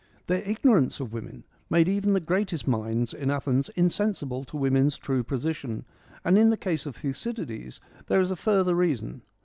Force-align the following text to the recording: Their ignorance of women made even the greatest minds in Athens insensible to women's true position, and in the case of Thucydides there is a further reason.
Their 0.25 0.41
ignorance 0.41 0.99
of 0.99 1.13
women 1.13 1.43
made 1.69 1.87
even 1.87 2.13
the 2.13 2.19
greatest 2.19 2.67
minds 2.67 3.13
in 3.13 3.29
Athens 3.29 3.69
insensible 3.75 4.43
to 4.45 4.57
women's 4.57 4.97
true 4.97 5.23
position, 5.23 5.85
and 6.25 6.39
in 6.39 6.49
the 6.49 6.57
case 6.57 6.87
of 6.87 6.95
Thucydides 6.95 7.79
there 8.07 8.19
is 8.19 8.31
a 8.31 8.35
further 8.35 8.73
reason. 8.73 9.21